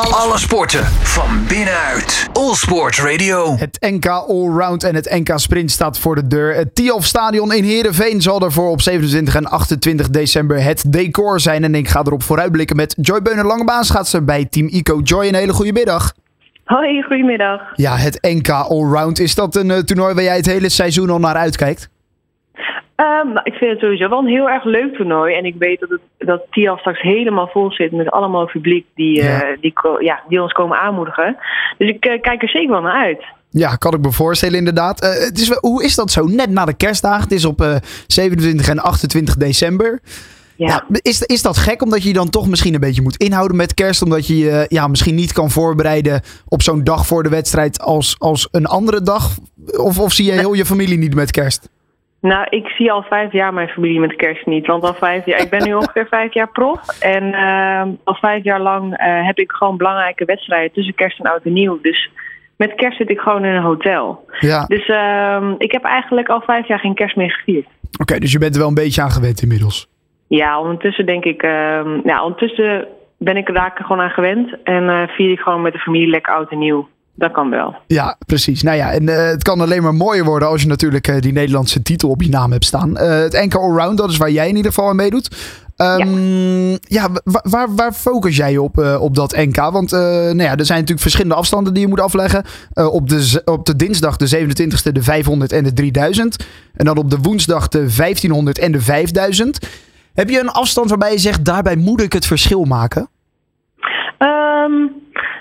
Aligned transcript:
Alle 0.00 0.38
sporten 0.38 0.84
van 0.84 1.46
binnenuit. 1.48 2.28
All 2.32 2.54
Sport 2.54 2.98
Radio. 2.98 3.56
Het 3.56 3.76
NK 3.80 4.06
Allround 4.06 4.84
en 4.84 4.94
het 4.94 5.10
NK 5.10 5.32
Sprint 5.38 5.70
staat 5.70 5.98
voor 5.98 6.14
de 6.14 6.26
deur. 6.26 6.54
Het 6.54 6.74
Tialf 6.74 7.04
Stadion 7.04 7.52
in 7.52 7.64
Heerenveen 7.64 8.20
zal 8.20 8.40
ervoor 8.40 8.70
op 8.70 8.80
27 8.80 9.34
en 9.34 9.46
28 9.46 10.10
december 10.10 10.62
het 10.62 10.92
decor 10.92 11.40
zijn. 11.40 11.64
En 11.64 11.74
ik 11.74 11.88
ga 11.88 12.00
erop 12.00 12.22
vooruitblikken 12.22 12.76
met 12.76 12.96
Joy 13.00 13.22
Beuner 13.22 13.46
Langebaanschaatser 13.46 14.24
bij 14.24 14.44
Team 14.44 14.66
Ico. 14.66 15.00
Joy, 15.00 15.26
een 15.26 15.34
hele 15.34 15.52
goede 15.52 15.72
middag. 15.72 16.12
Hoi, 16.64 17.02
goedemiddag. 17.02 17.60
Ja, 17.74 17.96
het 17.96 18.18
NK 18.20 18.48
Allround. 18.48 19.18
Is 19.18 19.34
dat 19.34 19.56
een 19.56 19.70
eh, 19.70 19.78
toernooi 19.78 20.14
waar 20.14 20.24
jij 20.24 20.36
het 20.36 20.46
hele 20.46 20.68
seizoen 20.68 21.10
al 21.10 21.18
naar 21.18 21.36
uitkijkt? 21.36 21.91
Ehm, 22.96 23.26
nou, 23.32 23.40
ik 23.44 23.54
vind 23.54 23.70
het 23.70 23.80
sowieso 23.80 24.08
wel 24.08 24.18
een 24.18 24.26
heel 24.26 24.48
erg 24.50 24.64
leuk 24.64 24.94
toernooi. 24.96 25.34
En 25.34 25.44
ik 25.44 25.54
weet 25.58 25.80
dat, 25.80 25.88
het, 25.88 26.00
dat 26.18 26.42
TIAF 26.50 26.78
straks 26.78 27.00
helemaal 27.00 27.48
vol 27.52 27.72
zit 27.72 27.92
met 27.92 28.10
allemaal 28.10 28.46
publiek 28.46 28.86
die, 28.94 29.22
Ja. 29.22 29.42
eh, 29.42 29.60
die, 29.60 29.72
ja, 29.98 30.22
die 30.28 30.42
ons 30.42 30.52
komen 30.52 30.78
aanmoedigen. 30.78 31.36
Dus 31.78 31.88
ik 31.88 32.04
eh, 32.04 32.20
kijk 32.20 32.42
er 32.42 32.48
zeker 32.48 32.70
wel 32.70 32.80
naar 32.80 33.04
uit. 33.04 33.24
Ja, 33.50 33.76
kan 33.76 33.94
ik 33.94 34.00
me 34.00 34.12
voorstellen 34.12 34.58
inderdaad. 34.58 35.00
Eh, 35.00 35.24
het 35.24 35.38
is, 35.38 35.50
hoe 35.60 35.84
is 35.84 35.94
dat 35.94 36.10
zo? 36.10 36.24
Net 36.24 36.50
na 36.50 36.64
de 36.64 36.74
kerstdagen. 36.76 37.22
Het 37.22 37.32
is 37.32 37.44
op 37.44 37.60
eh, 37.60 37.76
27 38.06 38.68
en 38.68 38.78
28 38.78 39.36
december. 39.36 40.00
Ja. 40.56 40.66
Ja, 40.68 40.98
is, 41.02 41.22
is 41.22 41.42
dat 41.42 41.56
gek 41.56 41.82
omdat 41.82 42.02
je 42.02 42.08
je 42.08 42.14
dan 42.14 42.30
toch 42.30 42.48
misschien 42.48 42.74
een 42.74 42.80
beetje 42.80 43.02
moet 43.02 43.16
inhouden 43.16 43.56
met 43.56 43.74
kerst? 43.74 44.02
Omdat 44.02 44.26
je 44.26 44.38
je 44.38 44.66
ja, 44.68 44.88
misschien 44.88 45.14
niet 45.14 45.32
kan 45.32 45.50
voorbereiden 45.50 46.20
op 46.48 46.62
zo'n 46.62 46.84
dag 46.84 47.06
voor 47.06 47.22
de 47.22 47.28
wedstrijd 47.28 47.80
als, 47.80 48.16
als 48.18 48.48
een 48.50 48.66
andere 48.66 49.02
dag? 49.02 49.30
Of, 49.76 49.98
of 49.98 50.12
zie 50.12 50.24
je 50.24 50.32
heel 50.32 50.52
je 50.52 50.64
familie 50.66 50.98
niet 50.98 51.14
met 51.14 51.30
kerst? 51.30 51.68
Nou, 52.22 52.46
ik 52.50 52.68
zie 52.68 52.92
al 52.92 53.02
vijf 53.02 53.32
jaar 53.32 53.54
mijn 53.54 53.68
familie 53.68 54.00
met 54.00 54.16
kerst 54.16 54.46
niet. 54.46 54.66
Want 54.66 54.82
al 54.82 54.94
vijf 54.94 55.26
jaar, 55.26 55.40
ik 55.40 55.50
ben 55.50 55.64
nu 55.64 55.74
ongeveer 55.80 56.06
vijf 56.06 56.34
jaar 56.34 56.48
prof. 56.48 57.00
En 57.00 57.32
ehm, 57.32 57.88
al 58.04 58.14
vijf 58.14 58.44
jaar 58.44 58.60
lang 58.60 58.96
eh, 58.96 59.26
heb 59.26 59.38
ik 59.38 59.52
gewoon 59.52 59.76
belangrijke 59.76 60.24
wedstrijden 60.24 60.72
tussen 60.72 60.94
kerst 60.94 61.18
en 61.18 61.30
oud 61.30 61.44
en 61.44 61.52
nieuw. 61.52 61.78
Dus 61.80 62.10
met 62.56 62.74
kerst 62.74 62.96
zit 62.96 63.10
ik 63.10 63.18
gewoon 63.18 63.44
in 63.44 63.54
een 63.54 63.62
hotel. 63.62 64.24
Ja, 64.40 64.64
Dus 64.66 64.86
ehm, 64.86 65.54
ik 65.58 65.72
heb 65.72 65.84
eigenlijk 65.84 66.28
al 66.28 66.40
vijf 66.40 66.68
jaar 66.68 66.78
geen 66.78 66.94
kerst 66.94 67.16
meer 67.16 67.30
gevierd. 67.30 67.66
oké, 68.00 68.18
dus 68.18 68.32
je 68.32 68.38
bent 68.38 68.54
er 68.54 68.60
wel 68.60 68.68
een 68.68 68.74
beetje 68.74 69.02
aan 69.02 69.10
gewend 69.10 69.42
inmiddels. 69.42 69.88
Ja, 70.26 70.60
ondertussen 70.60 71.06
denk 71.06 71.24
ik, 71.24 71.42
ehm, 71.42 72.00
ja, 72.04 72.22
ondertussen 72.22 72.86
ben 73.18 73.36
ik 73.36 73.48
er 73.48 73.54
daar 73.54 73.72
gewoon 73.74 74.02
aan 74.02 74.10
gewend. 74.10 74.62
En 74.64 74.88
eh, 74.88 75.08
vier 75.08 75.30
ik 75.30 75.40
gewoon 75.40 75.62
met 75.62 75.72
de 75.72 75.78
familie 75.78 76.08
lekker 76.08 76.34
oud 76.34 76.50
en 76.50 76.58
nieuw. 76.58 76.88
Dat 77.14 77.32
kan 77.32 77.50
wel. 77.50 77.74
Ja, 77.86 78.16
precies. 78.26 78.62
Nou 78.62 78.76
ja, 78.76 78.92
en 78.92 79.08
eh, 79.08 79.26
het 79.26 79.42
kan 79.42 79.60
alleen 79.60 79.82
maar 79.82 79.94
mooier 79.94 80.24
worden 80.24 80.48
als 80.48 80.62
je 80.62 80.68
natuurlijk 80.68 81.08
eh, 81.08 81.20
die 81.20 81.32
Nederlandse 81.32 81.82
titel 81.82 82.08
op 82.08 82.22
je 82.22 82.28
naam 82.28 82.52
hebt 82.52 82.64
staan. 82.64 82.96
Eh, 82.96 83.08
het 83.18 83.32
NK 83.32 83.54
Allround, 83.54 83.98
dat 83.98 84.10
is 84.10 84.16
waar 84.16 84.30
jij 84.30 84.48
in 84.48 84.56
ieder 84.56 84.72
geval 84.72 84.88
aan 84.88 84.96
meedoet. 84.96 85.36
Ehm, 85.76 86.70
ja, 86.70 87.08
wa- 87.24 87.44
waar, 87.48 87.74
waar 87.74 87.92
focus 87.92 88.36
jij 88.36 88.56
op, 88.56 88.78
op 89.00 89.14
dat 89.14 89.36
NK? 89.36 89.56
Want 89.56 89.90
nou 89.90 90.36
ja, 90.42 90.56
er 90.56 90.64
zijn 90.64 90.78
natuurlijk 90.78 91.00
verschillende 91.00 91.34
afstanden 91.34 91.72
die 91.72 91.82
je 91.82 91.88
moet 91.88 92.00
afleggen. 92.00 92.44
Op, 92.74 93.08
de, 93.08 93.42
op 93.44 93.66
de 93.66 93.76
dinsdag 93.76 94.16
de 94.16 94.38
27e 94.46 94.92
de 94.92 95.02
500 95.02 95.52
en 95.52 95.64
de 95.64 95.72
3000. 95.72 96.36
En 96.74 96.84
dan 96.84 96.96
op 96.96 97.10
de 97.10 97.18
woensdag 97.22 97.68
de 97.68 97.78
1500 97.96 98.58
en 98.58 98.72
de 98.72 98.80
5000. 98.80 99.58
Heb 100.14 100.28
je 100.30 100.40
een 100.40 100.50
afstand 100.50 100.88
waarbij 100.88 101.12
je 101.12 101.18
zegt, 101.18 101.44
daarbij 101.44 101.76
moet 101.76 102.00
ik 102.02 102.12
het 102.12 102.26
verschil 102.26 102.64
maken? 102.64 103.08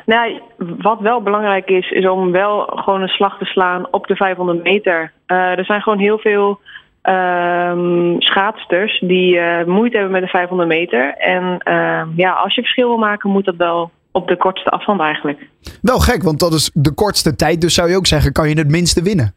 Nou, 0.05 0.41
wat 0.57 0.99
wel 0.99 1.21
belangrijk 1.21 1.69
is, 1.69 1.89
is 1.89 2.07
om 2.07 2.31
wel 2.31 2.59
gewoon 2.75 3.02
een 3.02 3.07
slag 3.07 3.38
te 3.38 3.45
slaan 3.45 3.88
op 3.91 4.07
de 4.07 4.16
500 4.16 4.63
meter. 4.63 5.11
Eh, 5.25 5.38
er 5.38 5.66
zijn 5.66 5.81
gewoon 5.81 5.99
heel 5.99 6.17
veel 6.17 6.59
ehm 7.02 8.16
schaatsters 8.19 8.99
die 8.99 9.38
eh, 9.39 9.66
moeite 9.66 9.95
hebben 9.97 10.13
met 10.13 10.23
de 10.23 10.27
500 10.27 10.69
meter. 10.69 11.13
En 11.13 11.57
ehm, 11.57 12.07
ja, 12.16 12.31
als 12.31 12.55
je 12.55 12.61
verschil 12.61 12.88
wil 12.88 12.97
maken, 12.97 13.29
moet 13.29 13.45
dat 13.45 13.55
wel 13.55 13.91
op 14.11 14.27
de 14.27 14.38
kortste 14.38 14.69
afstand 14.69 14.99
eigenlijk. 14.99 15.47
Wel 15.81 15.99
gek, 15.99 16.23
want 16.23 16.39
dat 16.39 16.53
is 16.53 16.72
de 16.73 16.94
kortste 16.94 17.35
tijd. 17.35 17.61
Dus 17.61 17.73
zou 17.73 17.89
je 17.89 17.95
ook 17.95 18.07
zeggen, 18.07 18.31
kan 18.31 18.49
je 18.49 18.57
het 18.57 18.69
minste 18.69 19.02
winnen? 19.02 19.33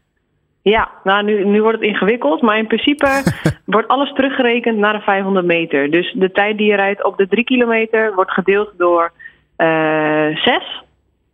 Ja, 0.61 0.89
nou 1.03 1.23
nu, 1.23 1.45
nu 1.45 1.61
wordt 1.61 1.79
het 1.79 1.87
ingewikkeld, 1.87 2.41
maar 2.41 2.57
in 2.57 2.67
principe 2.67 3.07
wordt 3.65 3.87
alles 3.87 4.13
teruggerekend 4.13 4.77
naar 4.77 4.93
de 4.93 4.99
500 4.99 5.45
meter. 5.45 5.91
Dus 5.91 6.13
de 6.17 6.31
tijd 6.31 6.57
die 6.57 6.67
je 6.67 6.75
rijdt 6.75 7.03
op 7.03 7.17
de 7.17 7.27
3 7.27 7.43
kilometer 7.43 8.13
wordt 8.15 8.31
gedeeld 8.31 8.71
door 8.77 9.11
eh 9.55 10.35
6. 10.35 10.83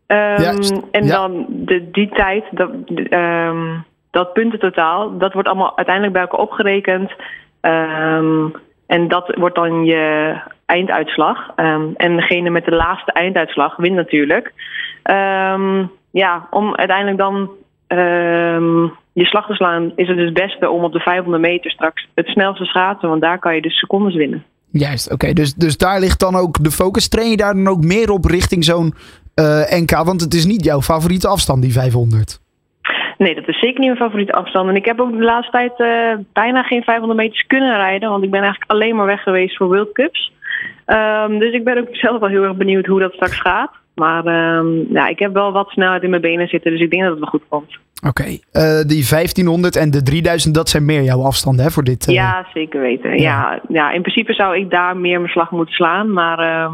Juist, 0.07 0.81
en 0.91 1.05
ja. 1.05 1.11
dan 1.11 1.45
de, 1.49 1.91
die 1.91 2.09
tijd, 2.09 2.43
dat, 2.51 2.69
ehm, 3.09 3.77
dat 4.11 4.33
puntentotaal, 4.33 5.17
dat 5.17 5.33
wordt 5.33 5.47
allemaal 5.47 5.77
uiteindelijk 5.77 6.13
bij 6.13 6.23
elkaar 6.23 6.39
opgerekend. 6.39 7.11
Ehm, 7.61 8.47
en 8.87 9.07
dat 9.07 9.35
wordt 9.35 9.55
dan 9.55 9.85
je 9.85 10.35
einduitslag. 10.65 11.51
Ehm, 11.55 11.85
en 11.95 12.15
degene 12.15 12.49
met 12.49 12.65
de 12.65 12.75
laagste 12.75 13.11
einduitslag 13.11 13.75
wint 13.75 13.95
natuurlijk. 13.95 14.53
Ehm, 15.03 15.85
ja, 16.11 16.47
om 16.49 16.75
uiteindelijk 16.75 17.17
dan 17.17 17.49
ehm, 17.87 18.83
je 19.13 19.25
slag 19.25 19.47
te 19.47 19.53
slaan, 19.53 19.91
is 19.95 20.07
het 20.07 20.17
dus 20.17 20.25
het 20.25 20.33
beste 20.33 20.69
om 20.69 20.83
op 20.83 20.93
de 20.93 20.99
500 20.99 21.43
meter 21.43 21.71
straks 21.71 22.07
het 22.15 22.27
snelste 22.27 22.65
schaatsen, 22.65 23.09
want 23.09 23.21
daar 23.21 23.39
kan 23.39 23.55
je 23.55 23.61
dus 23.61 23.77
secondes 23.77 24.15
winnen. 24.15 24.45
Juist, 24.71 25.11
oké. 25.11 25.33
Dus, 25.33 25.53
dus 25.53 25.77
daar 25.77 25.99
ligt 25.99 26.19
dan 26.19 26.35
ook 26.35 26.63
de 26.63 26.71
focus. 26.71 27.07
Train 27.09 27.29
je 27.29 27.37
daar 27.37 27.53
dan 27.53 27.67
ook 27.67 27.83
meer 27.83 28.11
op 28.11 28.25
richting 28.25 28.63
zo'n 28.63 28.93
eh, 29.35 29.61
NK? 29.69 29.91
Want 29.91 30.21
het 30.21 30.33
is 30.33 30.45
niet 30.45 30.63
jouw 30.63 30.81
favoriete 30.81 31.27
afstand, 31.27 31.61
die 31.61 31.71
500. 31.71 32.39
Nee, 33.17 33.35
dat 33.35 33.47
is 33.47 33.59
zeker 33.59 33.79
niet 33.79 33.89
mijn 33.89 34.01
favoriete 34.01 34.33
afstand. 34.33 34.69
En 34.69 34.75
ik 34.75 34.85
heb 34.85 34.99
ook 34.99 35.11
de 35.11 35.23
laatste 35.23 35.51
tijd 35.51 35.71
eh, 35.77 36.23
bijna 36.33 36.63
geen 36.63 36.83
500 36.83 37.19
meters 37.19 37.47
kunnen 37.47 37.75
rijden, 37.75 38.09
want 38.09 38.23
ik 38.23 38.31
ben 38.31 38.41
eigenlijk 38.41 38.71
alleen 38.71 38.95
maar 38.95 39.05
weg 39.05 39.23
geweest 39.23 39.57
voor 39.57 39.67
World 39.67 39.91
Cups. 39.91 40.31
Ehm, 40.85 41.39
dus 41.39 41.53
ik 41.53 41.63
ben 41.63 41.77
ook 41.77 41.87
zelf 41.91 42.19
wel 42.19 42.29
heel 42.29 42.43
erg 42.43 42.55
benieuwd 42.55 42.85
hoe 42.85 42.99
dat 42.99 43.13
straks 43.13 43.39
gaat. 43.39 43.71
Maar 43.95 44.25
ehm, 44.25 44.93
ja, 44.93 45.07
ik 45.07 45.19
heb 45.19 45.33
wel 45.33 45.51
wat 45.51 45.69
snelheid 45.69 46.03
in 46.03 46.09
mijn 46.09 46.21
benen 46.21 46.47
zitten, 46.47 46.71
dus 46.71 46.81
ik 46.81 46.89
denk 46.89 47.01
dat 47.01 47.11
het 47.11 47.19
wel 47.19 47.29
goed 47.29 47.47
komt. 47.47 47.77
Oké. 48.07 48.23
Eh, 48.51 48.79
die 48.87 49.05
1500 49.09 49.75
en 49.75 49.91
de 49.91 50.03
3000, 50.03 50.53
dat 50.55 50.69
zijn 50.69 50.85
meer 50.85 51.01
jouw 51.03 51.21
afstanden 51.23 51.65
hè, 51.65 51.71
voor 51.71 51.83
dit. 51.83 52.07
eh, 52.07 52.13
Ja, 52.13 52.45
zeker 52.53 52.81
weten. 52.81 53.09
ja. 53.11 53.17
Ja. 53.19 53.61
Ja, 53.67 53.91
in 53.91 54.01
principe 54.01 54.33
zou 54.33 54.57
ik 54.59 54.69
daar 54.69 54.97
meer 54.97 55.19
mijn 55.19 55.31
slag 55.31 55.51
moeten 55.51 55.73
slaan. 55.75 56.13
Maar 56.13 56.39
ehm, 56.39 56.73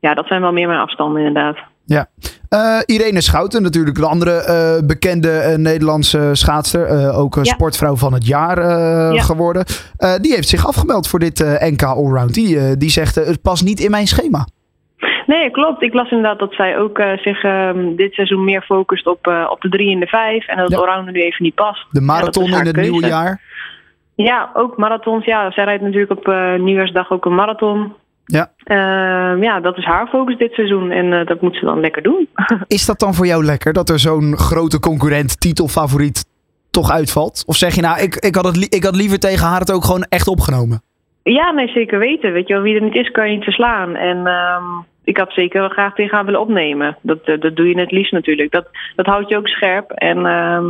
ja, 0.00 0.14
dat 0.14 0.26
zijn 0.26 0.40
wel 0.40 0.52
meer 0.52 0.66
mijn 0.68 0.80
afstanden 0.80 1.22
inderdaad. 1.26 1.56
ja. 1.84 2.06
Eh, 2.48 2.78
Irene 2.86 3.20
Schouten, 3.20 3.62
natuurlijk 3.62 3.98
een 3.98 4.04
andere 4.04 4.30
eh, 4.42 4.86
bekende 4.86 5.54
Nederlandse 5.56 6.30
schaatster. 6.32 6.84
eh, 6.86 7.18
ook 7.18 7.34
Ja. 7.34 7.44
sportvrouw 7.44 7.96
van 7.96 8.12
het 8.12 8.26
jaar 8.26 8.58
eh, 8.58 9.14
Ja. 9.14 9.22
geworden. 9.22 9.64
Eh, 9.96 10.14
die 10.20 10.34
heeft 10.34 10.48
zich 10.48 10.66
afgemeld 10.66 11.08
voor 11.08 11.18
dit 11.18 11.40
eh, 11.40 11.70
NK 11.70 11.82
Allround. 11.82 12.34
Die, 12.34 12.76
die 12.76 12.90
zegt, 12.90 13.14
het 13.14 13.42
past 13.42 13.64
niet 13.64 13.80
in 13.80 13.90
mijn 13.90 14.06
schema. 14.06 14.46
Nee, 15.26 15.50
klopt. 15.50 15.82
Ik 15.82 15.94
las 15.94 16.10
inderdaad 16.10 16.38
dat 16.38 16.54
zij 16.54 16.78
ook 16.78 16.98
eh, 16.98 17.18
zich 17.18 17.42
ehm, 17.42 17.94
dit 17.96 18.12
seizoen 18.14 18.44
meer 18.44 18.62
focust 18.62 19.06
op, 19.06 19.26
eh, 19.26 19.46
op 19.50 19.60
de 19.60 19.68
drie 19.68 19.92
en 19.92 20.00
de 20.00 20.06
vijf. 20.06 20.46
En 20.46 20.56
dat 20.56 20.68
het 20.70 20.78
allrounder 20.80 21.12
nu 21.12 21.20
even 21.20 21.44
niet 21.44 21.54
past. 21.54 21.86
De 21.90 22.00
marathon 22.00 22.46
in 22.46 22.52
het 22.52 22.70
keuze. 22.72 22.90
nieuwe 22.90 23.06
jaar. 23.06 23.40
Ja, 24.14 24.50
ook 24.54 24.76
marathons. 24.76 25.24
Ja, 25.24 25.50
zij 25.50 25.64
rijdt 25.64 25.82
natuurlijk 25.82 26.10
op 26.10 26.28
eh, 26.28 26.54
nieuwjaarsdag 26.54 27.10
ook 27.10 27.24
een 27.24 27.34
marathon. 27.34 27.92
Ja. 28.24 28.50
Ehm, 28.64 29.42
ja, 29.42 29.60
dat 29.60 29.76
is 29.76 29.84
haar 29.84 30.06
focus 30.06 30.36
dit 30.38 30.52
seizoen. 30.52 30.90
En 30.90 31.26
dat 31.26 31.40
moet 31.40 31.56
ze 31.56 31.64
dan 31.64 31.80
lekker 31.80 32.02
doen. 32.02 32.28
Is 32.66 32.86
dat 32.86 32.98
dan 32.98 33.14
voor 33.14 33.26
jou 33.26 33.44
lekker 33.44 33.72
dat 33.72 33.88
er 33.88 33.98
zo'n 33.98 34.36
grote 34.36 34.80
concurrent, 34.80 35.40
titelfavoriet, 35.40 36.24
toch 36.70 36.90
uitvalt? 36.90 37.42
Of 37.46 37.56
zeg 37.56 37.74
je 37.74 37.80
nou, 37.80 38.00
ik, 38.00 38.14
ik, 38.14 38.34
had 38.34 38.44
het 38.44 38.56
li- 38.56 38.66
ik 38.76 38.84
had 38.84 38.96
liever 38.96 39.18
tegen 39.18 39.46
haar 39.46 39.60
het 39.60 39.72
ook 39.72 39.84
gewoon 39.84 40.06
echt 40.08 40.28
opgenomen? 40.28 40.82
Ja, 41.22 41.50
nee, 41.50 41.68
zeker 41.68 41.98
weten. 41.98 42.32
Weet 42.32 42.48
je 42.48 42.54
wel, 42.54 42.62
wie 42.62 42.74
er 42.74 42.82
niet 42.82 42.94
is, 42.94 43.10
kan 43.10 43.28
je 43.28 43.34
niet 43.34 43.44
verslaan. 43.44 43.96
En 43.96 44.26
ehm, 44.26 44.64
ik 45.04 45.16
had 45.16 45.32
zeker 45.32 45.60
wel 45.60 45.68
graag 45.68 45.94
tegen 45.94 46.14
haar 46.14 46.24
willen 46.24 46.40
opnemen. 46.40 46.96
Dat, 47.02 47.20
eh, 47.24 47.40
dat 47.40 47.56
doe 47.56 47.68
je 47.68 47.80
het 47.80 47.90
liefst 47.90 48.12
natuurlijk. 48.12 48.52
Dat, 48.52 48.68
dat 48.96 49.06
houdt 49.06 49.28
je 49.28 49.36
ook 49.36 49.48
scherp. 49.48 49.90
En 49.90 50.16
ehm, 50.16 50.64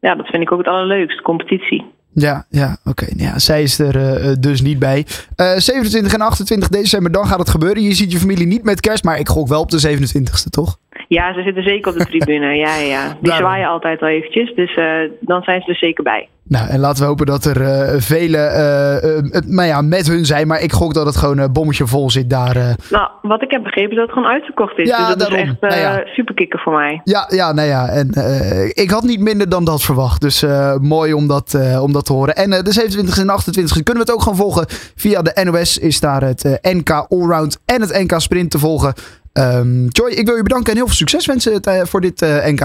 ja, 0.00 0.14
dat 0.14 0.26
vind 0.26 0.42
ik 0.42 0.52
ook 0.52 0.58
het 0.58 0.68
allerleukst, 0.68 1.22
competitie. 1.22 1.84
Ja, 2.12 2.44
ja 2.48 2.76
oké. 2.84 3.04
Nou 3.04 3.22
Ja, 3.22 3.38
zij 3.38 3.62
is 3.62 3.78
er 3.78 3.96
eh, 3.96 4.30
eh, 4.30 4.36
dus 4.40 4.62
niet 4.62 4.78
bij. 4.78 5.06
Eh 5.36 5.56
27 5.56 6.12
en 6.12 6.20
28 6.20 6.68
december, 6.68 7.12
dan 7.12 7.26
gaat 7.26 7.38
het 7.38 7.48
gebeuren. 7.50 7.82
Je 7.82 7.94
ziet 7.94 8.12
je 8.12 8.18
familie 8.18 8.46
niet 8.46 8.64
met 8.64 8.80
kerst, 8.80 9.04
maar 9.04 9.18
ik 9.18 9.28
gok 9.28 9.48
wel 9.48 9.60
op 9.60 9.70
de 9.70 9.80
27e, 9.80 10.50
toch? 10.50 10.76
Ja, 11.08 11.34
ze 11.34 11.42
zitten 11.42 11.62
zeker 11.62 11.92
op 11.92 11.98
de 11.98 12.06
tribune. 12.06 12.54
ja, 12.64 12.76
ja, 12.76 12.86
ja. 12.86 13.06
Die 13.08 13.16
Daarom. 13.20 13.46
zwaaien 13.46 13.68
altijd 13.68 14.00
wel 14.00 14.08
eventjes. 14.08 14.54
Dus 14.54 14.74
dan 15.20 15.42
zijn 15.42 15.62
ze 15.62 15.70
er 15.70 15.76
zeker 15.76 16.04
bij. 16.04 16.28
Nou, 16.50 16.68
en 16.68 16.78
laten 16.80 17.02
we 17.02 17.08
hopen 17.08 17.26
dat 17.26 17.44
er 17.44 17.62
eh 17.62 18.00
vele 18.00 18.36
eh, 18.38 18.96
eh, 19.16 19.24
het- 19.30 19.48
nou 19.48 19.68
ja, 19.68 19.82
met 19.82 20.06
hun 20.06 20.24
zijn. 20.26 20.46
Maar 20.46 20.60
ik 20.60 20.72
gok 20.72 20.94
dat 20.94 21.06
het 21.06 21.16
gewoon 21.16 21.38
een 21.38 21.52
bommetje 21.52 21.86
vol 21.86 22.10
zit 22.10 22.30
daar. 22.30 22.56
eh. 22.56 22.70
Nou, 22.90 23.08
wat 23.22 23.42
ik 23.42 23.50
heb 23.50 23.62
begrepen 23.62 23.90
is 23.90 23.96
dat 23.96 24.04
het 24.06 24.14
gewoon 24.14 24.30
uitverkocht 24.32 24.78
is. 24.78 24.88
Ja, 24.88 24.96
dus 24.98 25.06
dat 25.06 25.18
daarom. 25.18 25.38
is 25.38 25.42
echt 25.44 25.62
eh 25.62 25.68
Nou 25.68 25.80
ja. 25.80 26.02
superkikker 26.14 26.60
voor 26.60 26.72
mij. 26.72 27.00
Ja, 27.04 27.26
ja, 27.28 27.52
nou 27.52 27.68
ja. 27.68 27.88
En 27.88 28.10
eh, 28.10 28.64
ik 28.68 28.90
had 28.90 29.02
niet 29.02 29.20
minder 29.20 29.48
dan 29.48 29.64
dat 29.64 29.82
verwacht. 29.82 30.20
Dus 30.20 30.42
eh, 30.42 30.76
mooi 30.76 31.12
om 31.12 31.26
dat, 31.26 31.54
eh, 31.54 31.82
om 31.82 31.92
dat 31.92 32.04
te 32.06 32.12
horen. 32.12 32.36
En 32.36 32.52
eh, 32.52 32.62
de 32.62 32.72
27 32.72 33.18
en 33.18 33.28
28 33.28 33.82
kunnen 33.82 33.94
we 34.04 34.08
het 34.10 34.12
ook 34.18 34.22
gewoon 34.22 34.38
volgen. 34.38 34.64
Via 34.96 35.22
de 35.22 35.40
NOS 35.44 35.78
is 35.78 36.00
daar 36.00 36.22
het 36.22 36.44
eh, 36.44 36.72
NK 36.74 36.90
Allround 37.08 37.58
en 37.64 37.80
het 37.80 37.92
NK 38.02 38.20
Sprint 38.20 38.50
te 38.50 38.58
volgen. 38.58 38.92
Ehm, 39.32 39.86
Joy, 39.86 40.10
ik 40.10 40.26
wil 40.26 40.36
je 40.36 40.42
bedanken 40.42 40.70
en 40.70 40.76
heel 40.76 40.86
veel 40.86 40.94
succes 40.96 41.26
wensen 41.26 41.60
eh, 41.60 41.80
voor 41.84 42.00
dit 42.00 42.22
eh, 42.22 42.46
NK. 42.46 42.60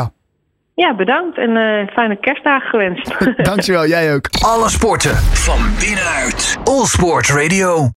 Ja, 0.76 0.96
bedankt 0.96 1.38
en 1.38 1.58
eh, 1.58 1.88
fijne 1.94 2.16
kerstdagen 2.20 2.70
gewenst. 2.70 3.16
Dankjewel, 3.50 3.86
jij 3.88 4.14
ook. 4.14 4.30
Alle 4.46 4.70
sporten 4.70 5.16
van 5.16 5.60
binnenuit. 5.80 6.58
All 6.64 6.86
Sport 6.86 7.30
Radio. 7.30 7.90